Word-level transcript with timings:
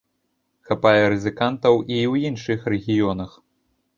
Хапае 0.69 1.03
рызыкантаў 1.13 1.75
і 1.83 1.97
ў 2.11 2.31
іншых 2.31 2.59
рэгіёнах. 2.75 3.31